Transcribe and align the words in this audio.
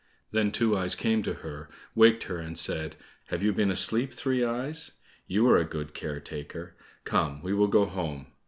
Then 0.31 0.51
Two 0.51 0.75
eyes 0.75 0.95
came 0.95 1.21
to 1.21 1.35
her, 1.45 1.69
waked 1.93 2.23
her 2.23 2.39
and 2.39 2.57
said, 2.57 2.95
"Have 3.27 3.43
you 3.43 3.53
been 3.53 3.69
asleep, 3.69 4.11
Three 4.11 4.43
eyes? 4.43 4.93
You 5.27 5.47
are 5.47 5.59
a 5.59 5.63
good 5.63 5.93
care 5.93 6.19
taker! 6.19 6.73
Come, 7.03 7.43
we 7.43 7.53
will 7.53 7.67
go 7.67 7.85
home." 7.85 8.25